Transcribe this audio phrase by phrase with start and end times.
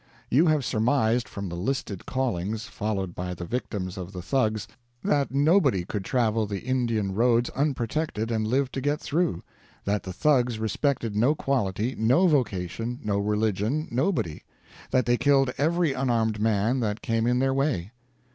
[0.31, 4.67] You have surmised from the listed callings followed by the victims of the Thugs
[5.03, 9.43] that nobody could travel the Indian roads unprotected and live to get through;
[9.85, 14.41] that the Thugs respected no quality, no vocation, no religion, nobody;
[14.89, 17.91] that they killed every unarmed man that came in their way.